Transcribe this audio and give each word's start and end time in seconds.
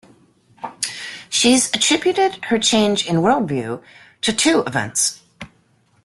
She 1.29 1.51
has 1.51 1.69
attributed 1.75 2.45
her 2.45 2.57
change 2.57 3.05
in 3.07 3.17
worldview 3.17 3.83
to 4.21 4.33
two 4.33 4.63
events. 4.65 5.21